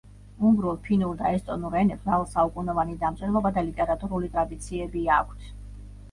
[0.49, 5.45] უნგრულ, ფინურ და ესტონურ ენებს მრავალსაუკუნოვანი დამწერლობა და ლიტერატურული ტრადიციები აქვთ.